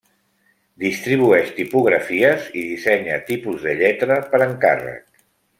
[0.83, 5.07] Distribueix tipografies i dissenya tipus de lletra per encàrrec.